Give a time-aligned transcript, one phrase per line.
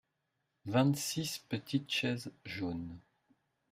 [0.65, 2.97] vingt six petites chaises jaunes.